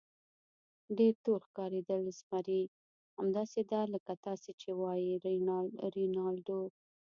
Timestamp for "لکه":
3.93-4.13